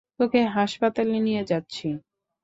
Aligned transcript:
তোকে 0.19 0.39
হাসপাতালে 0.55 1.17
নিয়ে 1.19 1.43
যাচ্ছি। 1.45 1.87